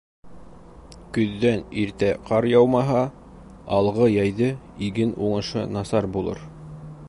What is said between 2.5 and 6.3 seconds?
яумаһа, алғы йәйҙе иген уңышы насар